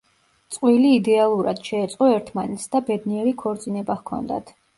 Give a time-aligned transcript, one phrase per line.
[0.53, 4.53] წყვილი იდეალურად შეეწყო ერთმანეთს და ბედნიერი ქორწინება ჰქონდათ.